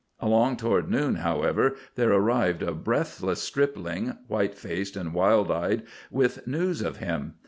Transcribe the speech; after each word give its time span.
Along 0.19 0.57
toward 0.57 0.89
noon, 0.89 1.17
however, 1.17 1.75
there 1.93 2.11
arrived 2.11 2.63
a 2.63 2.73
breathless 2.73 3.39
stripling, 3.39 4.17
white 4.27 4.55
faced 4.57 4.95
and 4.97 5.13
wild 5.13 5.51
eyed, 5.51 5.83
with 6.09 6.47
news 6.47 6.81
of 6.81 6.97
him. 6.97 7.35